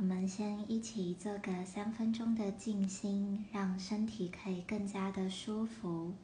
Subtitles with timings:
[0.00, 6.14] 我们先一起做个三分钟的静心，让身体可以更加的舒服。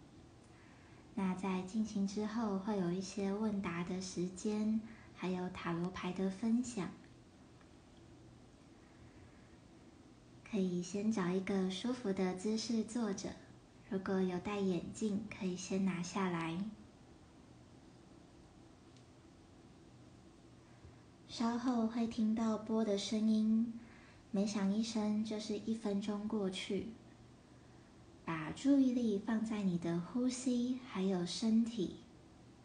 [1.15, 4.81] 那在进行之后，会有一些问答的时间，
[5.15, 6.89] 还有塔罗牌的分享。
[10.51, 13.29] 可以先找一个舒服的姿势坐着，
[13.91, 16.57] 如果有戴眼镜，可以先拿下来。
[21.39, 23.71] 稍后会听到波的声音，
[24.31, 26.87] 每响一声就是一分钟过去。
[28.25, 31.97] 把注意力放在你的呼吸，还有身体，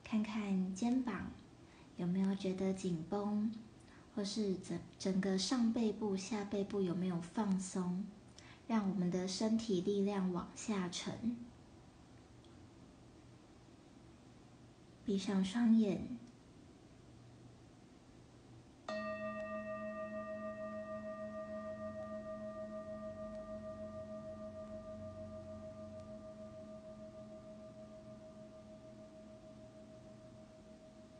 [0.05, 1.31] 看看肩膀
[1.97, 3.51] 有没有觉得紧绷，
[4.15, 8.05] 或是整整个上背部、下背部有没有放松，
[8.69, 11.35] 让我们的身体力量往下沉。
[15.03, 16.07] 闭上双眼。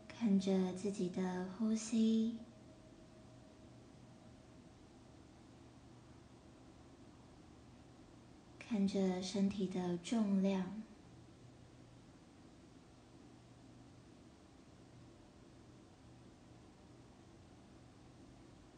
[0.08, 2.38] 看着自己的呼吸，
[8.58, 10.82] 看着身体的重量，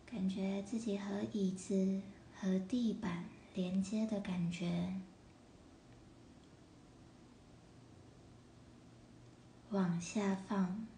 [0.06, 2.02] 感觉自己和椅子
[2.34, 4.96] 和地板连接的感觉，
[9.70, 10.93] 往下放。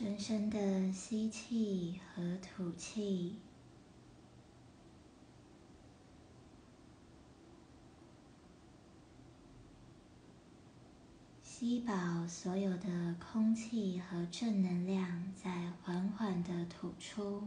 [0.00, 3.36] 深深的吸气和吐气，
[11.42, 17.42] 吸饱所有的空气和正能量，再缓缓的吐出。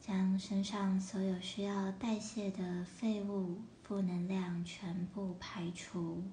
[0.00, 6.24] 将身上所有需要代谢的废物、负能量全部排除。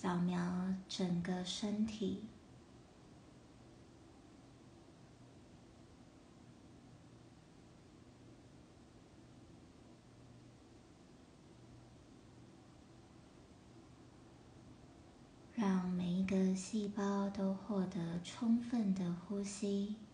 [0.00, 0.38] 扫描
[0.98, 2.24] 整个身体，
[15.54, 20.07] 让每一个细胞都获得充分的呼吸。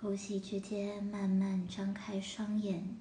[0.00, 2.96] 呼吸之间，慢慢张开双眼，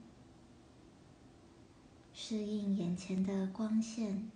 [2.14, 4.30] 适应眼前的光线，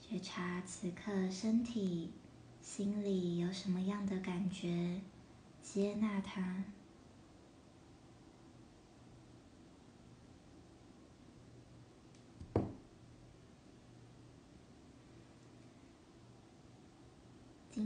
[0.00, 2.10] 觉察此刻身体、
[2.60, 5.00] 心里有什么样的感觉，
[5.62, 6.64] 接纳它。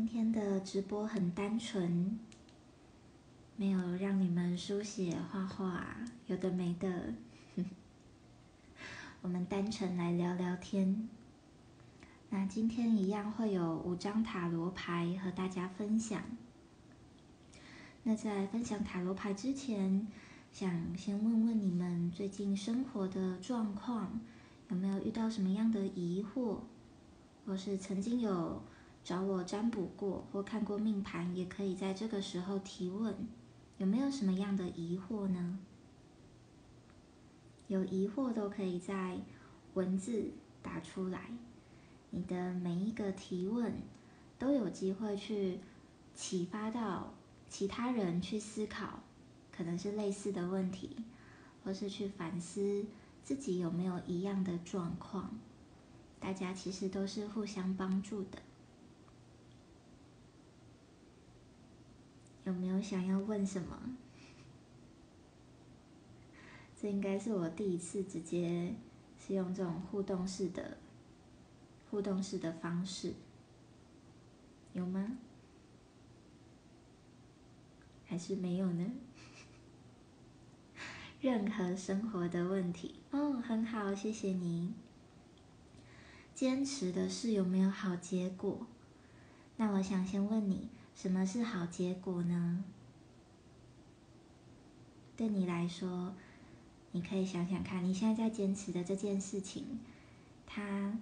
[0.01, 2.19] 今天的直播很单纯，
[3.57, 5.95] 没有让你们书写、画画，
[6.27, 7.13] 有的没的。
[9.21, 11.07] 我们单纯来聊聊天。
[12.31, 16.23] 那今天一样会有五张塔罗牌和大家分享。
[18.05, 20.09] 那在分享塔罗牌之前，
[20.51, 24.19] 想先问问你们最近生活的状况，
[24.71, 26.61] 有没有遇到什么样的疑惑，
[27.45, 28.63] 或是曾经有
[29.03, 33.15] 找我占卜过或看过命盘，也可以在这个时候提问，
[33.79, 35.59] 有没有什么样的疑惑呢？
[37.67, 39.19] 有疑惑都可以在
[39.75, 40.31] 文字
[40.63, 41.31] 打出来，
[42.11, 43.75] 你的每一个提问
[44.39, 45.61] 都有机会去
[46.15, 47.13] 启发到。
[47.53, 49.01] 其他人去思考，
[49.51, 50.95] 可能是类似的问题，
[51.65, 52.87] 或是去反思
[53.25, 55.37] 自己有没有一样的状况。
[56.21, 58.39] 大家其实都是互相帮助的。
[62.45, 63.97] 有没有想要问什么？
[66.81, 68.75] 这应该是我第一次直接
[69.19, 70.79] 是用这种互动式的、
[71.91, 73.13] 互动式的方式，
[74.73, 75.19] 有吗？
[78.07, 78.93] 还是没有呢？
[81.21, 84.73] 任何生活的问题哦，很好，谢谢你。
[86.35, 88.67] 坚持的事有没有好结果？
[89.59, 92.63] 那我想先问你，什么是好结果呢？
[95.17, 96.15] 对你来说，
[96.93, 99.81] 你可以想想看，你现在在坚持的这件事情，
[100.47, 100.99] 它，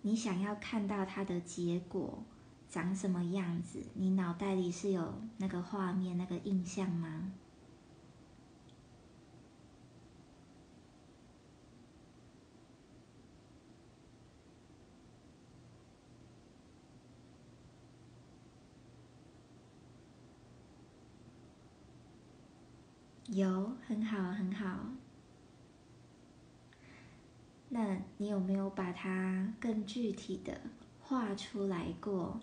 [0.00, 2.24] 你想要看到它的结果。
[2.70, 3.82] 长什么样子？
[3.92, 7.30] 你脑袋里是有那个画面、那个印象吗？
[23.34, 24.78] 有，很好，很好。
[27.70, 30.60] 那你有没有把它更具体的
[31.02, 32.38] 画出来过？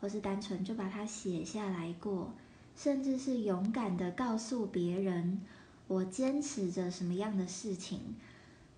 [0.00, 2.32] 或是单纯就把它写下来过，
[2.74, 5.42] 甚至是勇敢的告诉别人，
[5.86, 8.16] 我坚持着什么样的事情，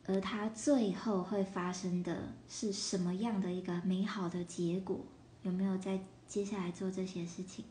[0.07, 5.01] 而它最后会发生的是什么样的一个美好的结果？
[5.45, 5.99] 有没有在
[6.29, 7.65] 接下来做这些事情？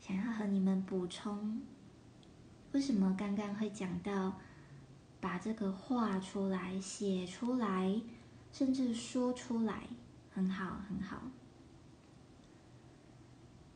[0.00, 1.62] 想要和你们补充，
[2.72, 4.38] 为什么刚刚会讲到
[5.20, 8.00] 把这个画出来、写出来，
[8.52, 9.88] 甚至说出来，
[10.32, 11.22] 很好，很好。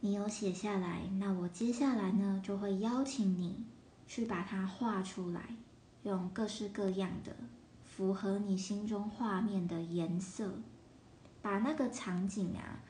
[0.01, 3.65] 你有写下来，那我接下来呢就会邀请你
[4.07, 5.57] 去把它画出来，
[6.03, 7.35] 用各式各样的
[7.85, 10.55] 符合你心中画面的颜色，
[11.41, 12.81] 把那个场景啊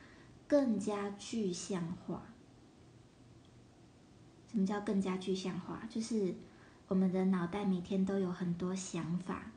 [0.47, 2.32] 更加具象化。
[4.53, 5.81] 什么叫更加具象化？
[5.89, 6.35] 就是
[6.87, 9.51] 我们的脑袋每天都有很多想法，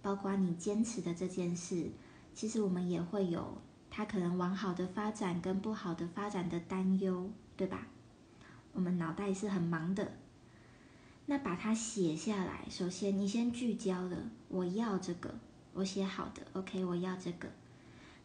[0.00, 1.90] 包括你坚持的这件事，
[2.34, 3.58] 其实我们也会有
[3.90, 7.86] 它可能往好的发展跟不好的发展的担忧，对吧？
[8.72, 10.12] 我们脑袋是很忙的。
[11.26, 14.16] 那把它写下来，首先你先聚焦了，
[14.48, 15.34] 我要这个，
[15.74, 17.50] 我写好的，OK，我要这个。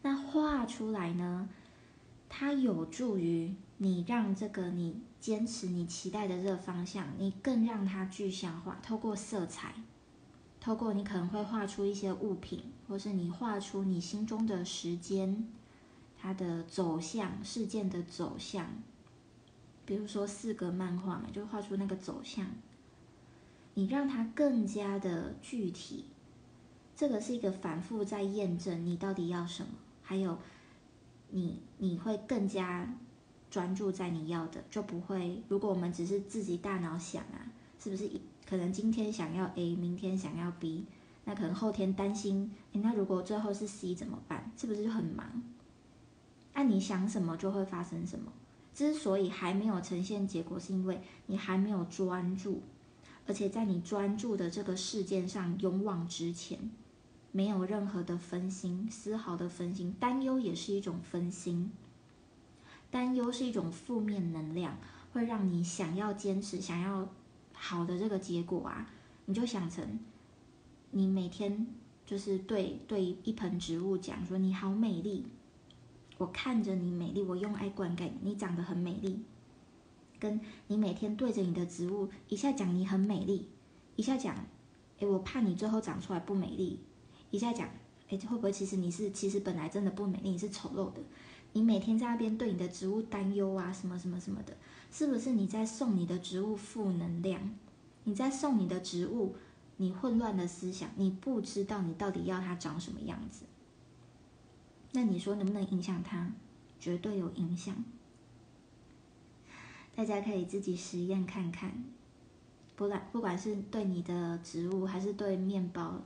[0.00, 1.50] 那画出来呢？
[2.30, 5.00] 它有助于你让这个你。
[5.20, 8.78] 坚持你期待的这个方向，你更让它具象化。
[8.80, 9.74] 透过色彩，
[10.60, 15.48] 透过你可能会画出一些物品，或是你画出你心中的时间，
[16.16, 18.70] 它的走向，事件的走向。
[19.84, 22.46] 比如说四格漫画嘛，就画出那个走向。
[23.74, 26.04] 你让它更加的具体，
[26.94, 29.70] 这个是一个反复在验证你到底要什么，
[30.04, 30.38] 还有
[31.30, 32.94] 你你会更加。
[33.50, 35.42] 专注在你要的，就不会。
[35.48, 37.50] 如果我们只是自己大脑想啊，
[37.82, 38.10] 是不是
[38.48, 40.84] 可能今天想要 A，明天想要 B，
[41.24, 44.50] 那可能后天担心，那如果最后是 C 怎么办？
[44.56, 45.42] 是不是就很忙？
[46.54, 48.32] 那你想什么就会发生什么。
[48.74, 52.62] 之所以还没有呈现结果，是因为你还没有专注，
[53.26, 56.70] 而且在你专注的这个事件上勇往直前，
[57.32, 61.72] 没有任何的分心，丝毫的分心，担忧也是一种分心。
[62.90, 64.78] 担忧是一种负面能量，
[65.12, 67.08] 会让你想要坚持、想要
[67.52, 68.90] 好的这个结果啊，
[69.26, 69.98] 你就想成，
[70.90, 71.66] 你每天
[72.06, 75.26] 就是对对一盆植物讲说你好美丽，
[76.16, 79.22] 我看着你美丽，我用爱灌溉你，你长得很美丽。
[80.20, 83.48] 跟你每天对着你的植物，一下讲你很美丽，
[83.94, 84.34] 一下讲，
[84.98, 86.80] 哎，我怕你最后长出来不美丽，
[87.30, 87.68] 一下讲，
[88.08, 91.00] 哎，会不会其实你是其实本来真的不美丽，你是丑陋的？
[91.58, 94.56] 你每天在那边对你的植物担忧啊，什么什么什么的，
[94.92, 97.52] 是不是你在送你的植物负能量？
[98.04, 99.34] 你在送你的植物
[99.78, 103.44] 你混乱的思想，你不知道你到底要它长什么样子？
[104.92, 106.32] 那你说能不能影响它？
[106.78, 107.74] 绝对有影响。
[109.96, 111.82] 大家可以自己实验看看，
[112.76, 116.00] 不然不管是对你的植物还是对面包，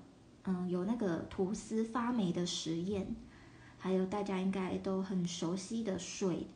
[0.45, 3.15] 嗯，有那个吐司发霉的实验。
[3.83, 6.47] 还有大家应该都很熟悉的水，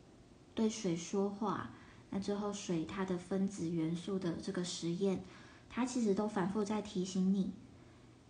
[0.55, 1.71] 对水说话，
[2.09, 5.21] 那最后水它的分子元素的这个实验，
[5.69, 7.51] 它其实都反复在提醒你，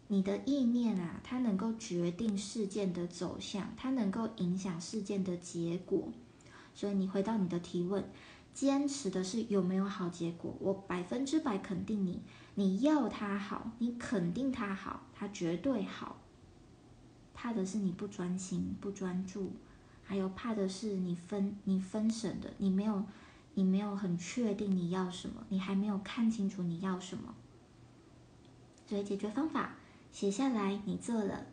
[0.08, 6.12] 你的意念啊，它能够决定事件的走向，它能够影响事件的结果。
[6.74, 8.04] 所以你回到你的提问，
[8.51, 10.56] 坚持的是有没有好结果？
[10.60, 12.24] 我百分之百肯定你，
[12.56, 16.18] 你要它好，你肯定它好，它绝对好。
[17.48, 19.54] 怕的是你不专心、不专注，
[20.04, 23.06] 还有怕的是你分、你分神的，你没有、
[23.54, 27.34] 你没有很确定你要什么，你还没有看清楚你要什么。
[28.86, 29.75] 所以解决方法
[30.12, 31.46] 写下来，你做了，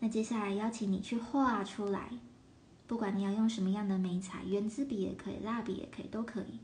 [0.00, 2.10] 那接下来邀请你去画出来，
[2.88, 6.58] 不管你要用什么样的眉彩，圆珠笔也可以，蜡笔也可以，都可以。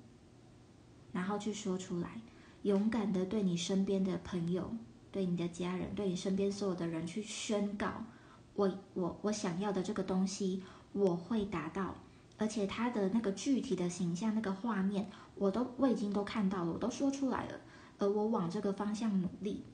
[1.12, 2.21] 然后去说出来，
[2.62, 4.75] 勇敢的对你身边的朋友、
[5.12, 8.02] 对你的家人、对你身边所有的人去宣告。
[8.54, 11.96] 我我我想要的这个东西，我会达到，
[12.38, 17.61] 而且它的那个具体的形象、那个画面，我都我已经都看到了，我都说出来了。
[17.99, 19.64] 而我往这个方向努力，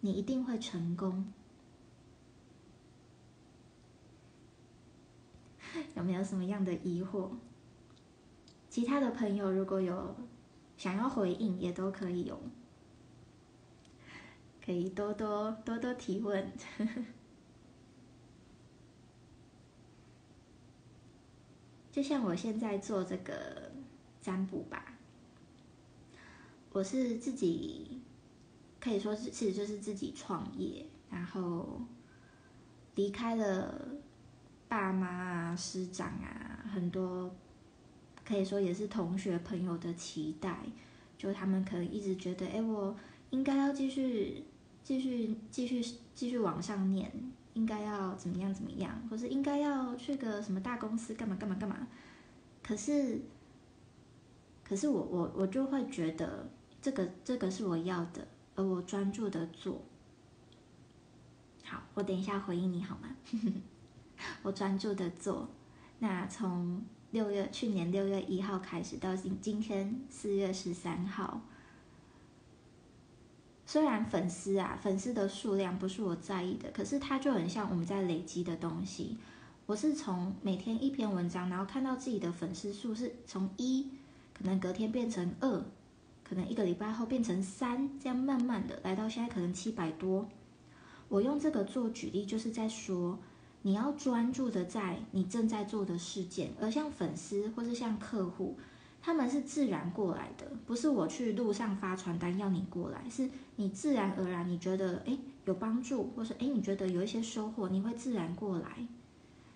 [0.00, 1.32] 你一定会成功。
[5.94, 7.30] 有没有什么样的疑惑？
[8.70, 10.14] 其他的朋友如果有
[10.76, 12.40] 想要回应，也都可以有，
[14.64, 16.52] 可以多多多多提问。
[16.78, 17.04] 呵 呵
[21.98, 23.72] 就像我现在做这个
[24.20, 24.94] 占卜吧，
[26.70, 28.00] 我是自己
[28.78, 31.82] 可以说是其实就是自己创业，然后
[32.94, 33.88] 离开了
[34.68, 37.34] 爸妈啊、师长啊，很多
[38.24, 40.56] 可以说也是同学朋友的期待，
[41.16, 42.96] 就他们可能一直觉得，哎，我
[43.30, 44.44] 应该要继续、
[44.84, 45.82] 继续、继续、
[46.14, 47.10] 继续往上念。
[47.58, 51.88] 应该要怎么样怎么样，或是应该要去个什么大公司干嘛干嘛干嘛？
[52.62, 53.20] 可是，
[54.62, 56.48] 可是我我我就会觉得
[56.80, 59.82] 这个这个是我要的，而我专注的做。
[61.64, 63.08] 好，我等一下回应你好吗？
[64.42, 65.48] 我专注的做。
[65.98, 71.40] 那从六月去年六月一号开始到今今天四月十三号。
[73.68, 79.18] 虽然粉丝啊，粉丝的数量不是我在意的，可是它就很像我们在累积的东西。
[79.66, 83.90] 我是从每天一篇文章，然后看到自己的粉丝数是从一，
[84.32, 85.62] 可能隔天变成二，
[86.24, 90.26] 可能一个礼拜后变成三，这样慢慢的来到现在可能七百多。
[91.10, 93.18] 我用这个做举例，就是在说，
[93.60, 98.56] 你要专注的在你正在做的事件，而像粉丝或是像客户。
[99.00, 108.86] 他们是自然过来的，不是我去路上发传单要你过来，是你自然而然你觉得诶有帮助，或是诶你觉得有一些收获，你会自然过来。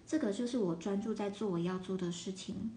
[0.06, 2.70] 这个就是我专注在做我要做的事情。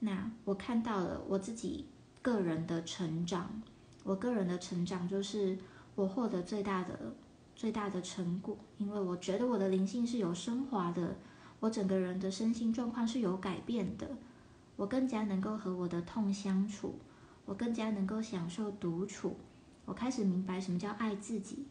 [0.00, 1.86] 那我看到了我自己
[2.22, 3.62] 个人的成长，
[4.04, 5.56] 我个人的成长就是
[5.94, 7.14] 我获得最大的
[7.54, 11.16] 最大的成果，因为我觉得我的灵性是有升华的，
[11.60, 14.08] 我整个人的身心状况是有改变的。
[14.76, 16.98] 我更加能够和我的痛相处，
[17.44, 19.36] 我更加能够享受独处，
[19.84, 21.66] 我开始明白什么叫爱自己，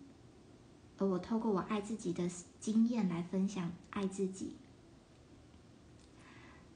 [0.98, 4.56] 而我透过我爱自己的经验来分享爱自己。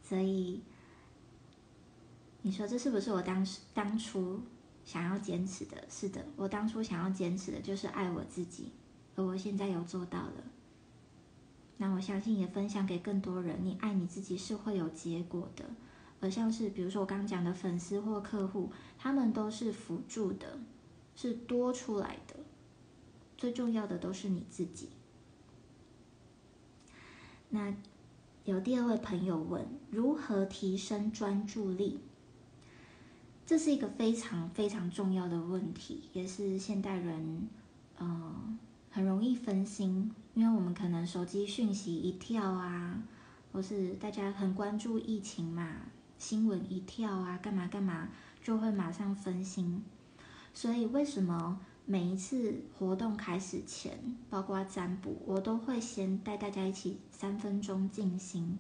[0.03, 0.61] 所以，
[2.41, 4.41] 你说这是不是我当时当初
[4.85, 5.83] 想要坚持的？
[5.89, 8.71] 是的，我当初想要坚持的就是爱我自己，
[9.15, 10.43] 而我现在有做到了。
[11.77, 15.65] 那我相信也分享给更多人，你爱你自己是会有结果的。
[16.21, 20.59] 而像是比如说我刚刚讲的粉丝或客户，他们都是辅助的，
[21.15, 22.35] 是多出来的。
[23.37, 24.89] 最重要的都是你自己。
[27.49, 27.73] 那
[28.43, 32.01] 有第二位朋友问：如何提升专注力？
[33.45, 37.47] 这是一个非常非常重要的问题，也是现代人
[37.99, 38.59] 嗯
[38.91, 43.01] 很容易分心，因为我们可能手机讯息一跳啊，
[43.51, 45.77] 或是大家很关注疫情嘛。
[46.19, 48.09] 新闻一跳啊，干嘛干嘛，
[48.43, 49.83] 就会马上分心。
[50.53, 58.59] 所以为什么每一次活动开始前，包括占卜，我都会先带大家一起三分钟静心。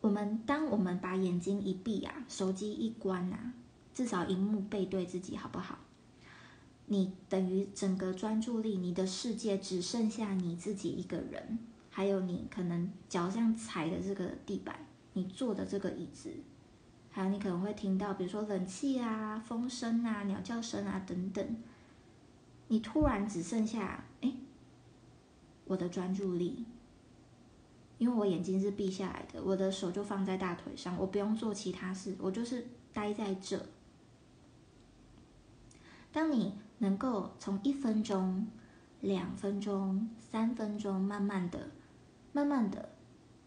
[0.00, 3.52] 我们当我们把眼睛一闭啊，手机一关啊，
[3.94, 5.78] 至少荧幕背对自己，好不好？
[6.86, 11.58] 你等于整个专注力，你的世界只剩下你自己一个人，
[11.90, 14.86] 还有你可能脚上踩的这个地板，
[15.18, 16.30] 你坐的这个椅子，
[17.10, 21.56] 还有你可能会听到，比如说冷气啊、风声啊、鸟叫声啊等等。
[22.68, 24.32] 你突然只剩下，哎，
[25.64, 26.64] 我的专注力，
[27.98, 33.66] 因为我眼睛是闭下来的，我的手就放在大腿上，我不用做其他事，我就是待在这。
[36.12, 36.54] 当你。
[36.80, 38.46] 能够从一分钟、
[39.00, 41.58] 两分钟、三分钟，慢慢的、
[42.32, 42.90] 慢慢的，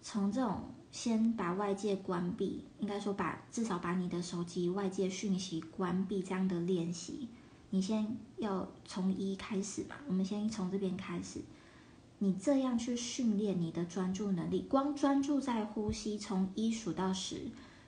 [0.02, 7.30] 从这种先把外界关闭，应该说把至少把你的手机外界讯息关闭这样的练习，
[7.70, 11.40] 你先要从一开始嘛，我们先从这边开始，
[12.20, 17.44] 你这样去训练你的专注能力，光专注在呼吸，从一数到十。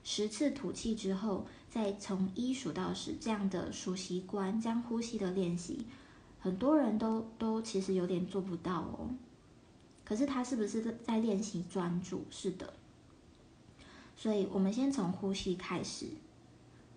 [0.06, 5.86] 十次吐气之后，再从一数到十，这样的数习惯，这样呼吸的练习，
[6.40, 9.10] 很多人都都其实有点做不到哦。
[10.04, 12.26] 可是他是不是在练习专注？
[12.30, 12.74] 是的。
[14.16, 16.08] 所以我们先从呼吸开始，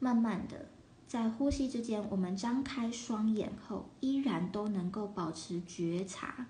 [0.00, 0.66] 慢慢的
[1.06, 6.46] 在呼吸之间，我们张开双眼后，依然都能够保持觉察，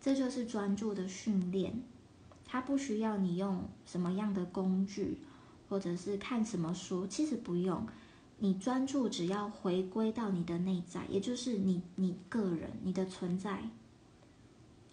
[0.00, 1.82] 这就是专注的训练。
[2.44, 5.18] 它不需要你用什么样的工具。
[5.66, 7.84] 或者是看什么书，其实不用，
[8.38, 13.62] 你专注，只要回归到你的内在，也就是你你个人你的存在。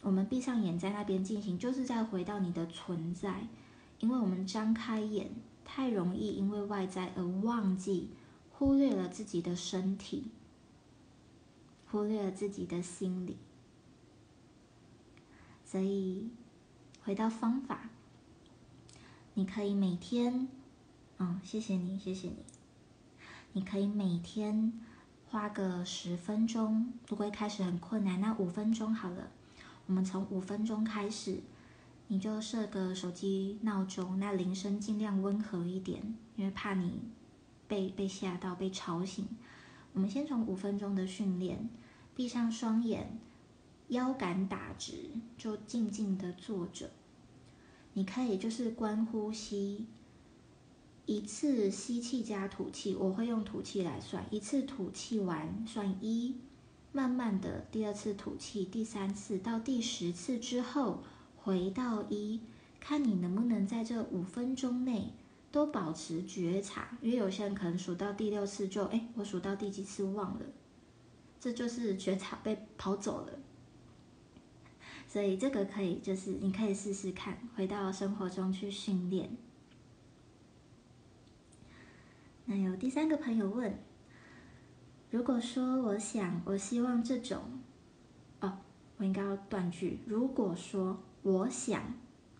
[0.02, 3.48] 我们闭上眼在那边进行，就是在回到你的存在，
[4.02, 5.32] 因为我们张开眼
[5.64, 8.10] 太容易因为外在而忘记，
[8.52, 10.32] 忽略了自己的身体，
[11.90, 13.38] 忽略了自己的心理。
[15.64, 16.30] 所以
[17.04, 17.90] 回到方法，
[19.36, 20.50] 你可以每天。
[21.20, 22.38] 嗯，谢谢你，谢谢你。
[23.54, 24.74] 你可以每天
[25.30, 29.30] 花个十分钟，如果一开始很困难，那五分钟好了。
[29.86, 31.42] 我们从五分钟开始，
[32.12, 37.00] 你就设个手机闹钟，那铃声尽量温和一点，因为怕你
[37.70, 39.26] 被被吓到、被吵醒。
[39.94, 41.70] 我们先从五分钟的训练，
[42.14, 43.18] 闭上双眼，
[43.88, 44.94] 腰杆打直，
[45.38, 46.90] 就静静的坐着。
[47.94, 49.86] 你可以就是观呼吸。
[51.06, 54.26] 一次吸气加吐气，我会用吐气来算。
[54.30, 56.36] 一次吐气完算一，
[56.92, 61.02] 慢慢的第二次吐气，第三次到第十次之后
[61.44, 62.42] 回到一，
[62.80, 65.14] 看你能不能在这五分钟内
[65.52, 66.98] 都保持觉察。
[67.02, 70.46] 因为有些人可能数到第六次就哎，我数到第几次忘了，
[71.40, 73.40] 这就是觉察被跑走了。
[75.08, 79.36] 所以这个可以就是你可以试试看，回到生活中去训练。
[82.46, 83.78] 那有第三个朋友问：
[85.10, 87.42] 如果说我想，我希望这种，
[88.40, 88.60] 哦，
[88.98, 90.00] 我应该要断句。
[90.06, 91.82] 如果说我想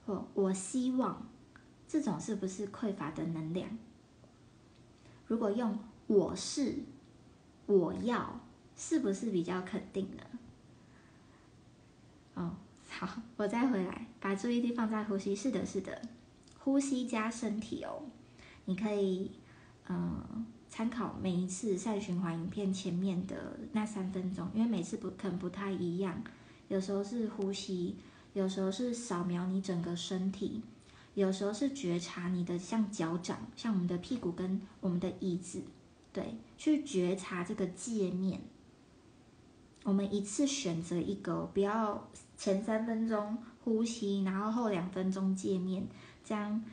[0.06, 1.26] 或我希望，
[1.88, 3.70] 这种是不是匮乏的能量？
[5.28, 6.76] 如果用我是，
[7.66, 8.40] 我要，
[8.76, 10.24] 是不是比较肯定呢？
[12.36, 12.56] 哦，
[12.90, 15.36] 好，我再回来，把注意力放在呼吸。
[15.36, 16.02] 是的，是的，
[16.60, 18.04] 呼吸加身体哦，
[18.66, 19.32] 你可以。
[19.90, 26.24] 嗯，参考每一次善循环影片前面的那三分钟，因为每次不可能不太一样，
[26.70, 27.98] 有时候是呼吸，
[28.34, 30.62] 有时候是扫描你整个身体，
[31.16, 35.62] 有时候是觉察你的像脚掌，像我们的屁股跟我们的椅子，
[36.12, 38.42] 对，去觉察这个界面。
[39.84, 45.88] 我们一次选择一个，不要前三分钟呼吸，然后后两分钟界面，
[46.24, 46.64] 这样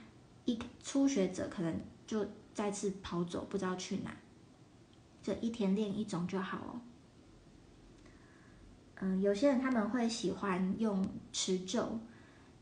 [0.45, 2.27] 一初学者可能就。
[2.55, 4.17] 再次跑走，不知道去哪。
[5.23, 6.81] 这一天练一种就好哦。
[9.01, 11.99] 嗯，有些人他们会喜欢用持咒，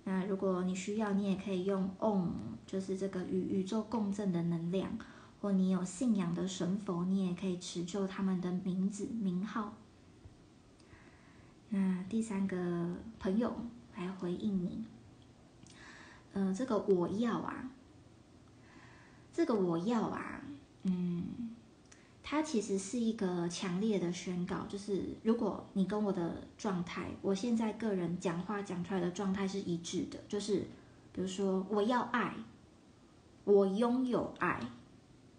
[0.04, 2.30] 那如果你需要，你也可以用 Om，
[2.66, 4.98] 就是这个与宇宙共振的能量。
[5.38, 9.74] 或你有信仰的神佛，你也可以持咒他们的名字名号。
[11.68, 13.54] 那第三个朋友
[13.94, 14.84] 来回应你，
[16.32, 17.70] 嗯，这个我要啊。
[19.32, 20.40] 这个我要啊，
[20.84, 21.54] 嗯，
[22.28, 30.64] 它其实是一个强烈的宣告，就是如果你跟我的状态，我现在个人讲话讲出来的状态是一致的，就是
[31.12, 32.34] 比如说我要爱，
[33.44, 34.60] 我拥有爱，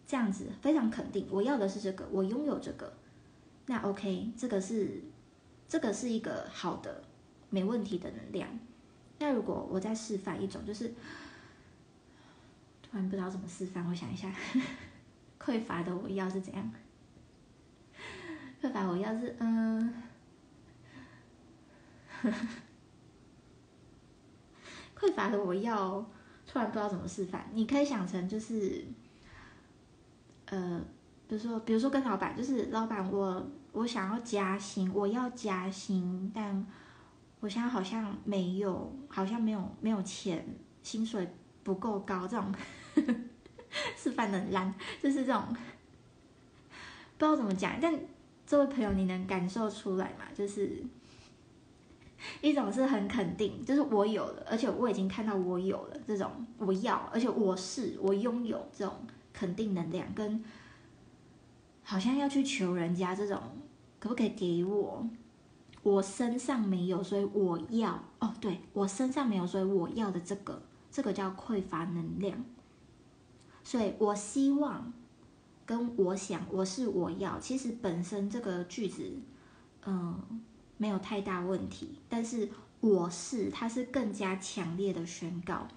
[0.06, 2.94] 这样子非常肯定，我要的是这个，我拥有这个，
[3.66, 5.04] 那 OK，这个是
[5.68, 7.04] 这个是一个好的、
[7.50, 8.48] 没问题的能量。
[9.20, 10.88] 那如果我再示范一种，就是
[12.82, 14.34] 突然不知道怎么示范，我想一下，
[15.40, 16.72] 匮乏的我要是怎样？
[18.62, 19.94] 匮乏我要是嗯，
[25.00, 26.06] 匮乏的我要
[26.46, 28.86] 突然不知道怎么示范，你可以想成就是，
[30.46, 30.82] 呃。
[31.30, 36.66] 比如说，比如说跟老板，就是老板，我我想要加薪，我要加薪，但
[37.42, 40.48] 我现在好像没有，好像没有没有钱，
[40.82, 41.30] 薪水
[41.64, 42.56] 不够高，这种
[43.96, 45.42] 示范的烂，就是这种
[47.18, 47.74] 不知道怎么讲。
[47.82, 47.94] 但
[48.46, 50.26] 这位朋友，你能感受出来吗？
[50.36, 50.84] 就是
[52.42, 58.96] 一种是很肯定，就是我有了，而且我已经看到我有了这种我要，而且我是我拥有这种
[59.34, 60.44] 肯定能量跟。
[61.90, 63.42] 好像要去求人家这种，
[63.98, 65.08] 可不可以给我？
[65.84, 68.34] 我身上没有，所以我要哦。
[68.42, 70.62] 对我身上没有，所以我要的这个，
[70.92, 72.44] 这个叫匮乏能量。
[73.68, 74.94] 所以我希望
[75.66, 79.12] 跟我想，我是我要，其实本身这个句子，
[79.86, 80.42] 嗯，
[80.78, 82.00] 没有太大问题。
[82.08, 82.48] 但是
[82.80, 85.68] 我是，它是更加强烈的宣告。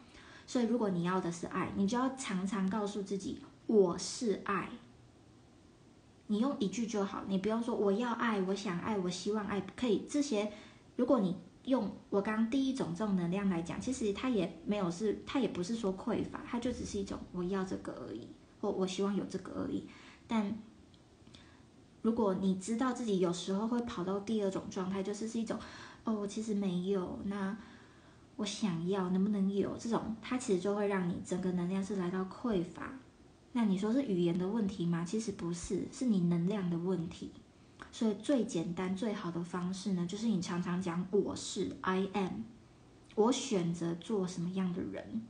[0.46, 4.70] 所以如果你要的是爱，你就要常常告诉自己，我是爱。
[6.28, 10.52] 你用一句就好，你不用说我要爱，我想爱，我希望爱，可以这些。
[10.94, 11.34] 如果你
[11.70, 18.28] 用我刚第一种这种能量来讲，其实它也没有是，它也不是说匮乏，它就只是一种我要这个而已，
[18.60, 19.86] 或我希望有这个而已。
[20.26, 20.58] 但
[22.02, 25.58] 如果你知道自己有时候会跑到第二种状态，就是是一种
[26.04, 27.56] 哦，我其实没有，那
[28.36, 32.98] 我想要能不能有这种，它其实就会让你整个能量是来到匮乏。
[33.52, 35.04] 那你说是语言的问题吗？
[35.04, 37.30] 其实不是，是你能量的问题。
[37.92, 42.42] 所以最简单、最好的方式呢，就是你常常讲“我是 I am”，
[43.14, 45.22] 我选择做什么样的人。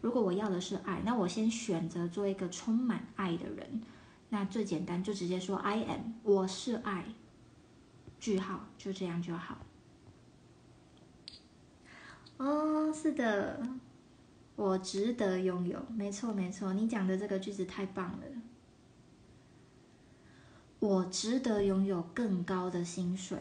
[0.00, 3.82] 如果我要的是爱，那我先选择做一个充满爱的人。
[4.28, 7.04] 那最简单就直接说 “I am”，我是爱。
[8.18, 9.58] 句号，就这样就好。
[12.36, 13.66] 哦，是的。
[14.54, 18.41] 我值得拥有，没错没错，你讲的这个句子太棒了。
[20.82, 23.38] 我值得拥有更高的薪水，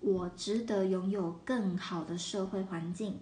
[0.00, 3.18] 我值得拥有更好的社会环境，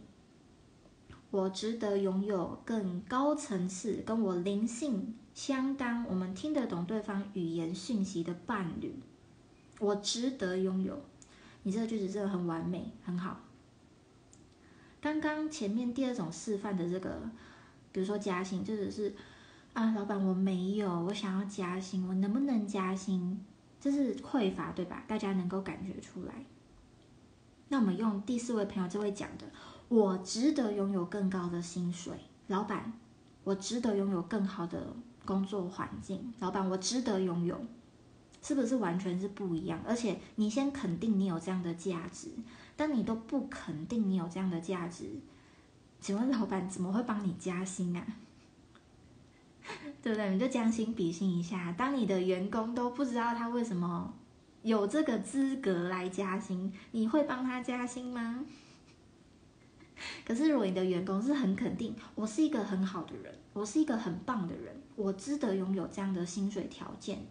[1.32, 8.94] 我值得拥有更高层次、跟我灵性相当、我们听得懂对方语言讯息的伴侣，
[9.80, 11.02] 我值得拥有。
[11.64, 13.40] 你这个句子真的很完美，很好。
[15.00, 17.28] 刚刚前面第二种示范的这个，
[17.90, 19.12] 比如说加薪，就只是
[19.74, 23.42] 啊，老板我没有，我想要加薪，我能不能加薪？
[23.80, 25.02] 这是匮乏，对吧？
[25.08, 26.34] 大家能够感觉出来。
[27.68, 29.46] 那我们用第四位朋友这位讲的，
[29.88, 32.14] 我值得拥有更高的薪水，
[32.48, 32.92] 老板，
[33.44, 37.58] 我值得拥有更好的工作环境，老板，我值得拥有，
[38.42, 39.80] 是不是完全是不一样？
[39.86, 42.28] 而且你先肯定你有这样的价值。
[42.74, 45.04] 但你都不肯定你有这样的价值，
[46.00, 48.04] 请问老板怎么会帮你加薪啊？
[50.02, 50.30] 对不对？
[50.30, 54.12] 你就将心比心一下，当你的员工都不知道他为什么
[54.62, 58.44] 有这个资格来加薪，你会帮他加薪吗？
[60.26, 67.24] 可是如果你的员工是很肯定，我是一个很好的人，我是一个很棒的人，我值得拥有这样的薪水条件。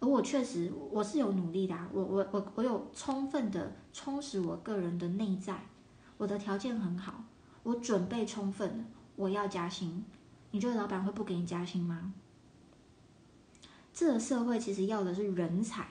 [0.00, 5.60] 而我确实我是有努力的，我我我我有充分的充实我个人的内在，
[6.18, 7.24] 我的条件很好，
[7.62, 10.04] 我准备充分，我要加薪，
[10.50, 12.12] 你觉得老板会不给你加薪吗？
[13.92, 15.86] 这个社会其实要的是人才，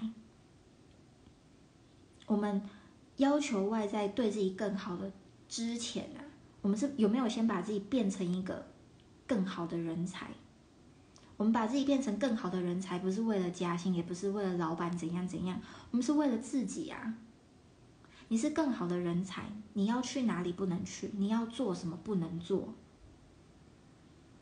[2.26, 2.62] 我们
[3.18, 5.12] 要求外在对自己更好的
[5.50, 6.24] 之前啊，
[6.62, 8.66] 我们是有没有先把自己变成一个
[9.28, 10.30] 更好的人才？
[11.36, 17.14] 我们把自己变成更好的人才，不是为了加薪，也不是为了老板怎样怎样，我们是为了自己啊！
[18.30, 21.12] 你是更好的人才，你要去哪里不能去？
[21.14, 22.74] 你要做什么不能做？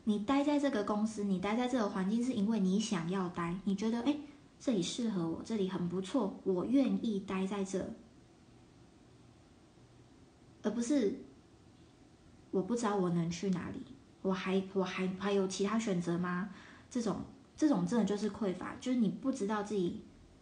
[0.06, 4.16] 你待在这个公司，你待在这个环境，是因为你想要待，你觉得哎，
[4.60, 7.94] 这里适合我，这里很不错，我愿意待在这，
[10.62, 11.16] 而不是
[12.52, 13.82] 我不知道我能去哪里，
[14.22, 16.50] 我还我还还有其他选择吗？
[16.90, 17.22] 这种
[17.58, 20.02] 这种真的就是匮乏，就是你不知道自己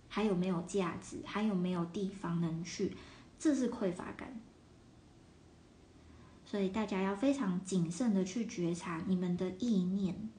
[0.09, 2.97] 还有没有价值，还有没有地方能去，
[3.39, 4.41] 这是匮乏感。
[6.53, 10.29] 所以大家要非常谨慎的去觉察你们的意念，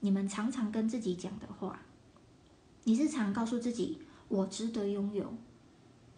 [0.00, 1.82] 你们常常跟自己讲的话。
[2.82, 5.32] 你是常告诉自己我值得拥有，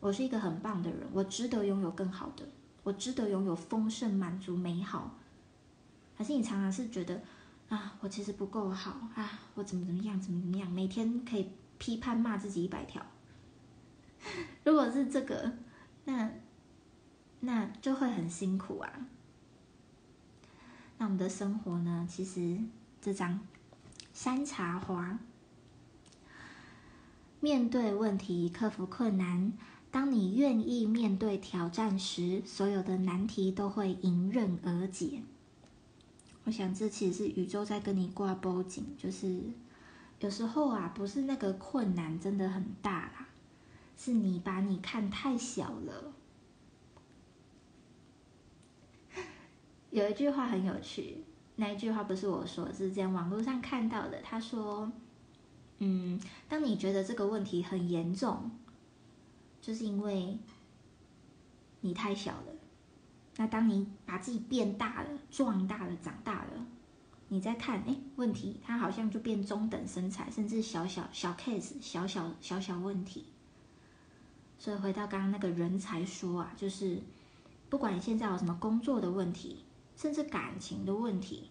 [0.00, 2.48] 我是一个很棒的人，我值得拥有更好的，
[2.82, 5.18] 我值得拥有丰盛、满足、美好。
[6.14, 7.20] 还是你常常是觉得
[7.68, 13.04] 啊，我其实不够好啊，我怎么怎么样，怎么怎么样，每天可以批判骂自己一百条。
[14.64, 15.52] 如果是这个，
[16.06, 16.30] 那
[17.40, 19.08] 那就会很辛苦啊。
[21.02, 22.06] 那我们的生活呢？
[22.08, 22.56] 其实
[23.00, 23.40] 这张
[24.14, 25.18] 山茶花，
[27.40, 29.52] 面对问题，克服困难。
[29.90, 35.22] 当你愿意面对挑战时，所有的难题都会迎刃而解。
[36.44, 39.42] 我想，这其实是宇宙在跟你挂波景，就是
[40.20, 43.26] 有时候啊，不是那个困难真的很大啦。
[43.98, 46.12] 是你把你看太小了。
[49.92, 51.22] 有一句话很有趣，
[51.56, 54.22] 那一句话不是我说，是在网络上看到的。
[54.22, 54.90] 他说
[55.80, 58.50] ：“嗯，当你觉得这个问题很严重，
[59.60, 60.38] 就是因为
[61.82, 62.54] 你太小了。
[63.36, 66.66] 那当你把自己变大了、壮大了、长大了，
[67.28, 73.26] 你再看，哎，问题它好像就变中等身材，甚至小小小 case、小小小小问题。”
[74.58, 76.98] 所以回到刚刚那个人才说啊，就是
[77.68, 79.64] 不管你现在有什么工作的问题，
[79.96, 81.50] 甚至感情的问题，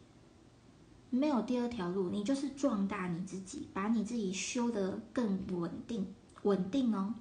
[1.09, 6.07] 没有第二条路，你就是壮大你自己，把你自己修得更稳定，
[6.43, 7.15] 稳定哦。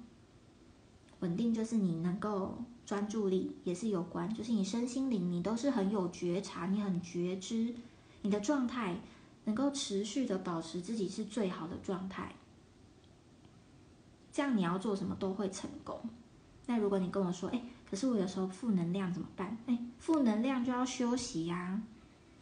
[1.19, 7.75] 稳定就是你能够专注力也是有关，就是你身心灵你都是很有觉察，你很觉知，
[8.23, 8.99] 你的状态
[9.45, 12.35] 能够持续的保持自己是最好的状态。
[14.31, 16.01] 这样你要做什么都会成功。
[16.65, 19.57] 那如果你跟我说，哎，可是我有时候负能量怎么办？
[19.67, 21.81] 哎，负能量就要休息呀。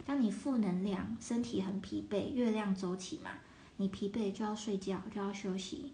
[0.06, 3.32] 当你负能量，身体很疲惫，月亮周期嘛，
[3.78, 5.92] 你疲惫就要睡觉，就要休息。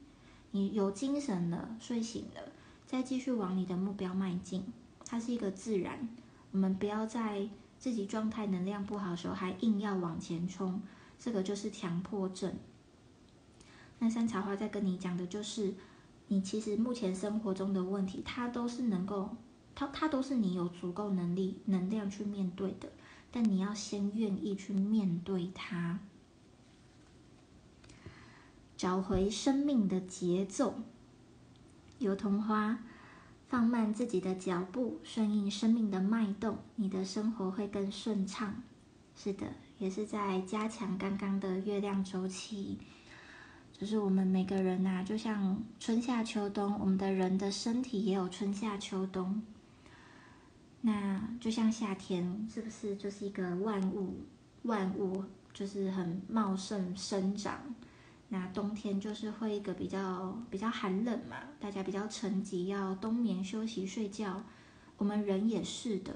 [0.51, 2.51] 你有精神了，睡醒了，
[2.85, 4.65] 再继续往你的目标迈进。
[5.05, 6.09] 它是一个自然，
[6.51, 7.47] 我们不要在
[7.79, 10.81] 自己状态能量不好的时候还硬要往前冲，
[11.17, 12.53] 这个就是强迫症。
[13.99, 15.73] 那山茶花在跟你讲的就是，
[16.27, 19.35] 你其实目前生活中的问题，它都是能够，
[19.75, 22.89] 它它都是你有足够能力、能量去面对的，
[23.29, 25.99] 但你要先愿意去面对它，
[28.77, 30.75] 找回生命的节奏。
[31.99, 32.79] 油桐花，
[33.47, 38.63] 放慢自己的脚步，顺应生命的脉动，你的生活会更顺畅。
[39.15, 42.77] 是的，也是在加强刚刚的月亮周期。
[43.77, 49.41] 就是我们每个人呐，就像春夏秋冬，我们的人的身体也有春夏秋冬。
[50.87, 54.13] 那就像夏天，是不是就是一个万物
[54.61, 57.59] 万物就是很茂盛生长？
[58.29, 64.43] 那冬天就是会一个比较比较寒冷嘛，大家比较沉寂，要冬眠休息睡觉。
[64.97, 66.13] 我们人也是的，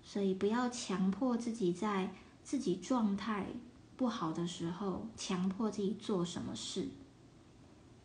[0.00, 2.12] 所以不要强迫自己在
[2.44, 3.46] 自己状态。
[3.96, 6.86] 不好的时候，强迫自己做什么事，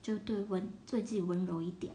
[0.02, 1.94] 就对温对自己温柔一点。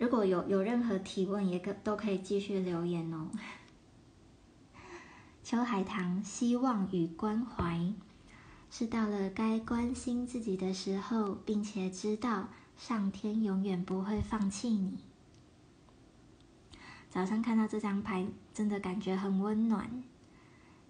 [0.00, 3.28] 如果有有任何提问，也可都可以继续留言哦。
[5.44, 7.92] 秋海棠，希望与关怀，
[8.70, 14.96] 是到了该关心自己的时候，并且知道上天永远不会放弃你。
[17.10, 20.02] 早上看到这张牌，真的感觉很温暖。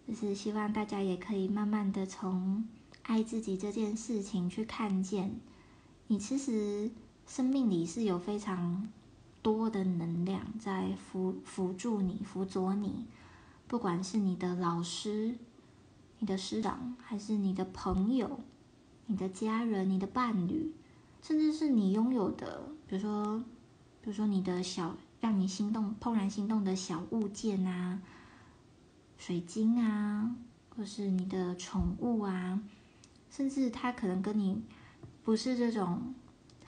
[0.07, 2.65] 就是希望大家也可以慢慢的从
[3.03, 5.41] 爱自己这件事情去看见，
[6.07, 6.93] 你其实
[7.27, 8.89] 生命里是有非常
[9.43, 13.07] 多的能量在辅辅助你、辅佐你。
[13.67, 15.37] 不管是你的老师、
[16.19, 18.41] 你的师长，还是你的朋友、
[19.07, 20.73] 你的家人、你的伴侣，
[21.23, 23.39] 甚至是你拥有的，比如说，
[24.01, 24.97] 比如说你的小。
[25.21, 28.01] 让你心动、怦然心动的小物件啊，
[29.19, 30.35] 水晶啊，
[30.75, 32.59] 或是你的宠物啊，
[33.31, 34.63] 甚至他可能跟你
[35.23, 36.15] 不是这种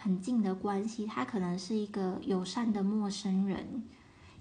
[0.02, 3.84] 很近的关系，他可能是一个友善的陌生人，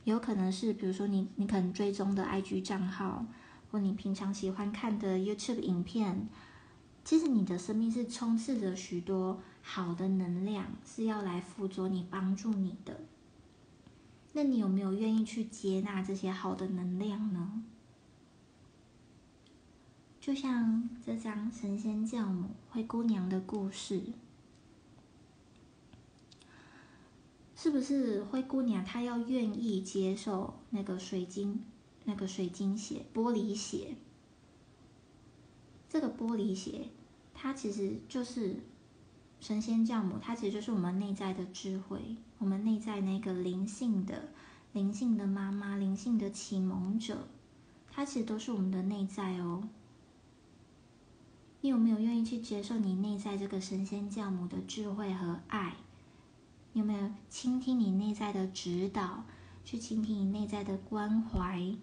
[0.05, 3.23] 有可能是比如说你你可能追踪的 IG 账号，
[3.69, 6.27] 或你平常喜欢看的 YouTube 影片，
[7.05, 13.01] 其实你的生命是充斥着许多好的能量，是要来辅佐你、帮助你的。
[14.33, 17.61] 那你有没有愿意去接纳这些好的能量呢？
[20.19, 24.01] 就像这张神仙教母灰姑娘的故事，
[27.63, 31.63] 是不是灰姑娘她要愿意接受那个水晶、
[32.05, 33.95] 那个水晶鞋、玻璃鞋？
[35.87, 36.87] 这个玻璃鞋，
[37.35, 38.55] 它其实就是
[39.39, 44.29] 神仙教母，它其实就是我们内在的智慧，我们内在那个灵性的、
[44.73, 47.27] 灵性的妈妈、灵性的启蒙者，
[47.91, 49.69] 它其实都是我们的内在哦。
[51.61, 55.75] 你有没有愿意去接受你内在这个神仙教母的智慧和爱？
[56.73, 59.25] 有没有倾听你内在的指导，
[59.65, 61.75] 去倾听你内在的关怀？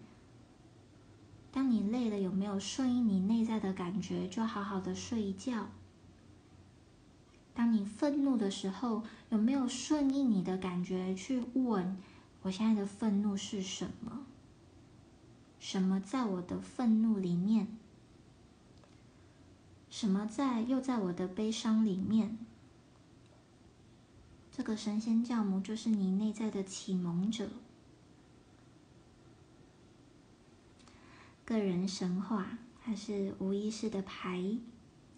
[1.50, 5.68] 当你累了，有没有顺应你内在的感觉，就好好的睡一觉？
[7.54, 11.96] 当你愤怒的时候，有没有顺应你的感觉去问：
[12.42, 14.24] 我现在的愤怒是什么？
[15.58, 17.66] 什么在我的愤怒里面？
[19.90, 22.38] 什么在又在我的悲伤里面？
[24.58, 27.48] 这个神仙教母就是你内在的启蒙者。
[31.44, 34.58] 个人神话，它是无意识的牌。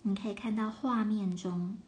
[0.02, 1.78] 你可以看到画面中，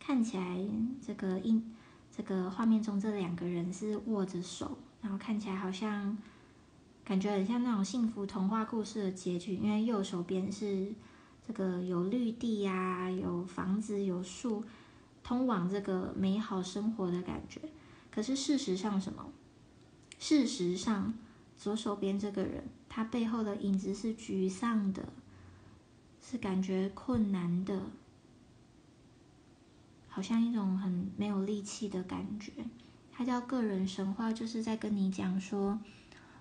[0.00, 0.58] 看起来
[1.00, 1.72] 这个印，
[2.10, 6.18] 这个画面中这两个人是握着手，然后看起来好像
[7.04, 9.54] 感觉很像那种幸福童话故事的结局。
[9.54, 10.92] 因为右手边是
[11.46, 14.64] 这个有绿地呀，有房子，有树，
[15.24, 17.60] 通往这个美好生活的感觉。
[18.12, 19.32] 可是事实上什么？
[20.20, 21.12] 事实上，
[21.58, 22.62] 左手边这个人。
[22.88, 25.08] 他背后的影子是沮丧的，
[26.22, 27.82] 是感觉困难的，
[30.08, 32.52] 好像一种很没有力气的感觉。
[33.10, 35.80] 他叫个人神话，就是在跟你讲说，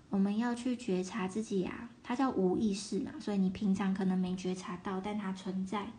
[0.09, 1.89] 我们要去觉察自己啊。
[2.03, 5.91] 他叫无意识嘛，所以你平常可能没觉察到，但它存在。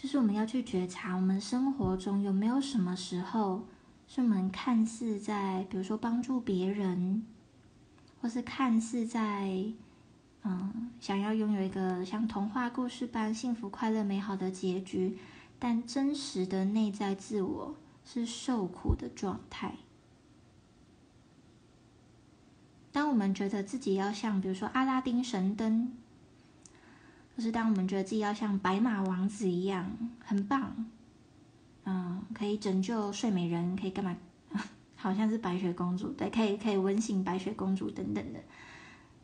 [0.00, 3.66] 就是我们要去觉察，我们生活中有没有什么时候，
[4.08, 7.26] 是我们看似在，比如说帮助别人。
[8.22, 9.50] 或是看似在，
[10.42, 15.18] 嗯，想要拥有一个像童话故事般幸福、快乐、美好的结局，
[15.58, 19.74] 但真实的内在自我是受苦的状态。
[22.90, 25.92] 当我们觉得自己要像，比如说阿拉丁神灯，
[27.40, 29.90] 或是当我们觉得自己要像白马王子一样
[30.22, 30.76] 很棒，
[31.84, 34.14] 嗯，可以拯救睡美人，可以干嘛？
[34.94, 38.40] 好像是白雪公主，对，可以可以温醒白雪公主等等的，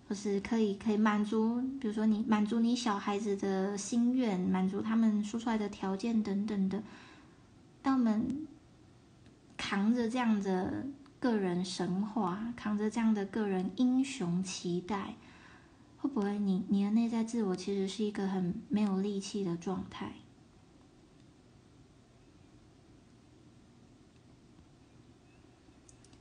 [0.09, 6.83] 或是可以可以满足，比如说你满足你小孩子的心愿，满足他们说出来的条件等等的。
[7.83, 8.47] 当我们
[9.59, 10.87] 扛着这样的
[11.21, 15.17] 个人神话，扛着这样的个人英雄期待，
[16.07, 20.13] 会不会你你的内在自我其实是一个很没有力气的状态？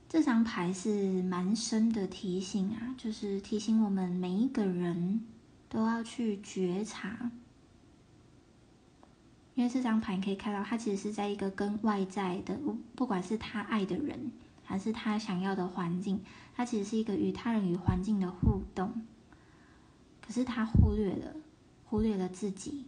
[0.08, 5.24] 这张牌是蛮深的提醒啊，就是提醒我们每一个人
[5.68, 7.30] 都要去觉察，
[9.54, 12.58] 因为这张牌可以看到，它其实是在一个跟外在的，
[12.96, 14.32] 不管是他爱的人，
[14.64, 16.20] 还是他想要的环境，
[16.56, 19.06] 它其实是一个与他人与环境的互动，
[20.26, 21.36] 可是他忽略了，
[21.84, 22.86] 忽略了自己，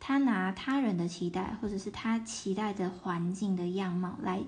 [0.00, 4.42] 他拿他人的期待，或者是他期待的环境的样貌来。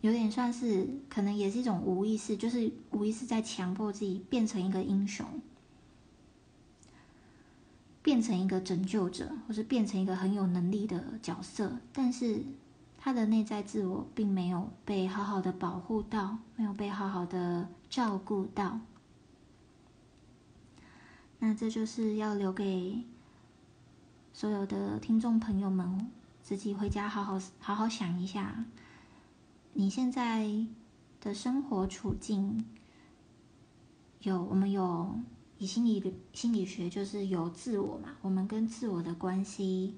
[0.00, 5.26] 有点算是，可能也是一种无意识，就是无意识在强迫自己变成一个英雄，
[8.02, 11.78] 变成一个拯救者，或是变成一个很有能力的角色。
[11.92, 12.42] 但是
[12.98, 18.80] 他的内在自我并没有被好好的保护到，没有被好好的照顾到。
[21.44, 23.02] 那这就是要留给
[24.32, 26.08] 所有的听众朋友们，
[26.40, 28.64] 自己回家好好好好想一下。
[29.72, 30.48] 你现在
[31.20, 32.64] 的生活处境
[34.20, 35.18] 有我们有
[35.58, 38.10] 以心理心理学就是有自我嘛？
[38.20, 39.96] 我们跟自我的关系，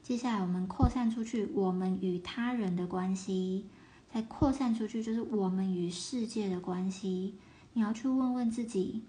[0.00, 3.66] 接下来我们扩散出去，我们与他人的关系，
[4.12, 7.34] 再扩散出去就是我们与世界的关系。
[7.72, 9.02] 你要去问问自己，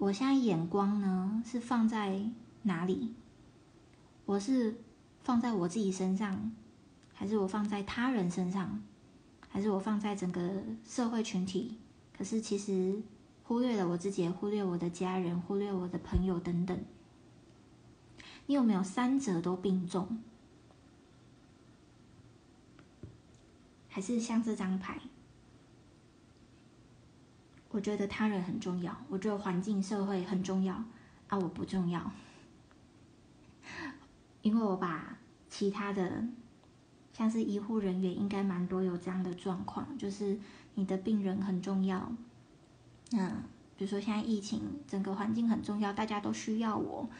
[0.00, 2.22] 我现在眼光呢是放在
[2.62, 3.14] 哪里？
[4.24, 4.82] 我是
[5.22, 6.52] 放在我自己身上，
[7.12, 8.82] 还是我放在他人身上？
[9.50, 11.76] 还是我放在整个社会群体，
[12.16, 13.02] 可是其实
[13.44, 16.82] 忽略了我自己，忽略我的家人，忽略我的朋友等等。
[18.46, 20.22] 你有没有三者都并重？
[23.90, 24.98] 还是像这张牌？
[27.70, 30.74] 我觉得他人很重要，我觉得环境社会很重要
[31.28, 32.12] 啊，我不重要，
[34.42, 35.18] 因为我把
[35.48, 36.24] 其他的。
[37.12, 40.38] 像是医护人员应该蛮多有这样的状况，就是
[40.74, 42.10] 你的病人很重要，
[43.10, 43.42] 嗯，
[43.76, 47.10] 比如说现在疫情，整个环境很重要，大家都需要我，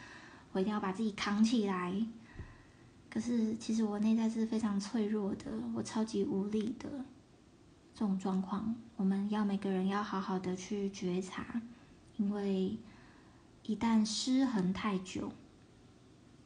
[0.53, 1.93] 我一定要把自己扛起来。
[3.11, 6.89] 可是其实我内在是非常脆弱的，我超级无力的。
[7.93, 11.59] 这种状况，我们要每个人要好好的去觉察，
[12.17, 12.77] 因为
[13.63, 15.31] 一旦失衡太久，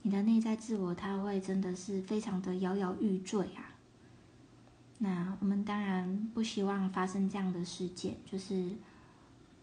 [0.03, 3.75] 你的内在自我它会真的是非常的摇摇欲坠啊。
[4.99, 8.69] 那我们当然不希望发生这样的事件，就是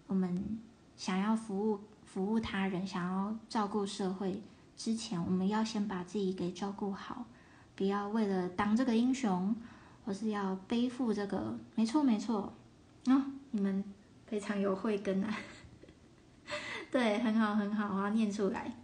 [0.06, 0.60] 我们
[0.94, 4.42] 想要服务服务他人，想要照顾社会
[4.76, 7.24] 之前，我们要先把自己给照顾好，
[7.74, 9.56] 不要为了当这个英雄，
[10.04, 11.58] 或是要背负这个。
[11.74, 12.52] 没错，没错，
[13.52, 13.84] 你们
[14.26, 15.34] 非常有慧根啊，
[16.90, 18.74] 对，很好，很好，我要念出来，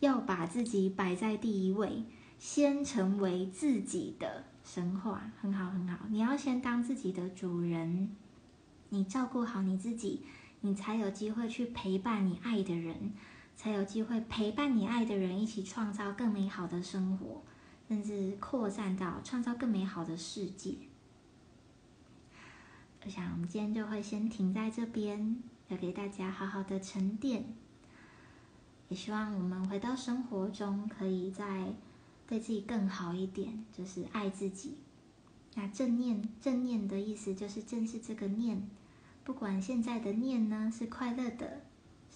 [0.00, 2.04] 要把自己摆在第一位，
[2.38, 4.44] 先成为自己的。
[4.64, 8.16] 神话很好很好，你要先当自己的主人，
[8.88, 10.24] 你照顾好你自己，
[10.62, 13.12] 你才有机会去陪伴你爱的人，
[13.54, 17.44] 才有机会陪伴你爱的人一起创造更美好的生活，
[17.86, 20.74] 甚至扩散到创造更美好的世界。
[23.04, 25.36] 我想我们今天就会先停在这边，
[25.68, 27.44] 要给大家好好的沉淀，
[28.88, 31.74] 也希望我们回到生活中可以再。
[32.26, 34.78] 对自己更好一点，就是爱自己。
[35.52, 38.66] 那正念，正念的意思就是正视这个念，
[39.24, 41.60] 不管现在的念呢是快乐的，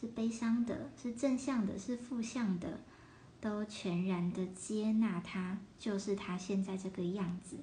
[0.00, 2.80] 是悲伤的，是正向的，是负向的，
[3.38, 7.58] 都全然的接纳它，就是它现在这个样子。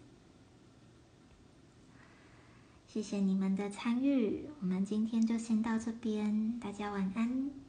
[2.95, 7.64] 谢谢你们的参与，我们今天就先到这边，大家晚安。